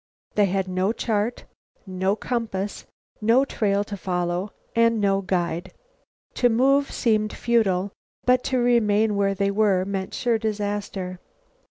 They 0.33 0.45
had 0.45 0.67
no 0.67 0.91
chart, 0.91 1.45
no 1.85 2.15
compass, 2.15 2.87
no 3.21 3.45
trail 3.45 3.83
to 3.83 3.95
follow 3.95 4.51
and 4.75 4.99
no 4.99 5.21
guide. 5.21 5.71
To 6.41 6.49
move 6.49 6.89
seemed 6.91 7.31
futile, 7.33 7.91
yet 8.27 8.43
to 8.45 8.57
remain 8.57 9.15
where 9.15 9.35
they 9.35 9.51
were 9.51 9.85
meant 9.85 10.15
sure 10.15 10.39
disaster. 10.39 11.19